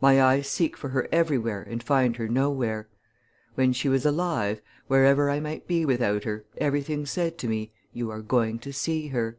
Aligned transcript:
My 0.00 0.22
eyes 0.22 0.46
seek 0.46 0.76
for 0.76 0.90
her 0.90 1.08
everywhere 1.10 1.60
and 1.60 1.82
find 1.82 2.14
her 2.14 2.28
nowhere. 2.28 2.86
When 3.56 3.72
she 3.72 3.88
was 3.88 4.06
alive, 4.06 4.60
wherever 4.86 5.28
I 5.28 5.40
might 5.40 5.66
be 5.66 5.84
without 5.84 6.22
her, 6.22 6.44
everything 6.58 7.06
said 7.06 7.38
to 7.38 7.48
me, 7.48 7.72
You 7.92 8.08
are 8.12 8.22
going 8.22 8.60
to 8.60 8.72
see 8.72 9.08
her. 9.08 9.36